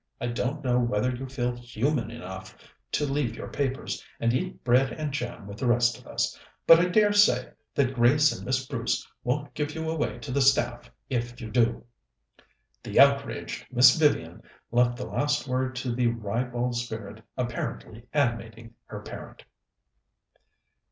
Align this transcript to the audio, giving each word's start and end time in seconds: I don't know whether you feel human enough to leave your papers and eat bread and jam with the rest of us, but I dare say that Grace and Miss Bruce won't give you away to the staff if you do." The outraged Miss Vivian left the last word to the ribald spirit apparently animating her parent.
I 0.19 0.25
don't 0.29 0.63
know 0.63 0.79
whether 0.79 1.15
you 1.15 1.27
feel 1.29 1.55
human 1.55 2.09
enough 2.09 2.57
to 2.93 3.05
leave 3.05 3.35
your 3.35 3.49
papers 3.49 4.03
and 4.19 4.33
eat 4.33 4.63
bread 4.63 4.91
and 4.91 5.11
jam 5.11 5.45
with 5.45 5.59
the 5.59 5.67
rest 5.67 5.99
of 5.99 6.07
us, 6.07 6.39
but 6.65 6.79
I 6.79 6.85
dare 6.85 7.13
say 7.13 7.51
that 7.75 7.93
Grace 7.93 8.35
and 8.35 8.43
Miss 8.43 8.65
Bruce 8.65 9.07
won't 9.23 9.53
give 9.53 9.75
you 9.75 9.87
away 9.87 10.17
to 10.17 10.31
the 10.31 10.41
staff 10.41 10.89
if 11.07 11.39
you 11.39 11.51
do." 11.51 11.85
The 12.81 12.99
outraged 12.99 13.67
Miss 13.71 13.95
Vivian 13.95 14.41
left 14.71 14.97
the 14.97 15.05
last 15.05 15.47
word 15.47 15.75
to 15.75 15.93
the 15.93 16.07
ribald 16.07 16.77
spirit 16.77 17.21
apparently 17.37 18.07
animating 18.11 18.73
her 18.85 19.01
parent. 19.01 19.43